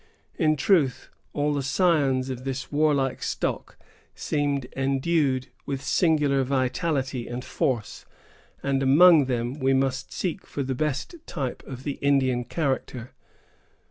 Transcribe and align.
In 0.35 0.55
truth, 0.55 1.09
all 1.31 1.53
the 1.53 1.61
scions 1.61 2.31
of 2.31 2.43
this 2.43 2.71
warlike 2.71 3.21
stock 3.21 3.77
seem 4.15 4.63
endued 4.75 5.49
with 5.67 5.83
singular 5.83 6.43
vitality 6.43 7.27
and 7.27 7.45
force, 7.45 8.03
and 8.63 8.81
among 8.81 9.25
them 9.25 9.59
we 9.59 9.75
must 9.75 10.11
seek 10.11 10.47
for 10.47 10.63
the 10.63 10.73
best 10.73 11.13
type 11.27 11.61
of 11.67 11.83
the 11.83 11.99
Indian 12.01 12.45
character. 12.45 13.11